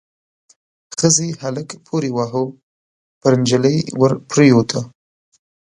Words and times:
ښځې 0.99 1.27
هلک 1.41 1.69
پوري 1.85 2.11
واهه، 2.17 2.43
پر 3.21 3.33
نجلۍ 3.39 3.77
ور 3.99 4.11
پريوته. 4.29 4.81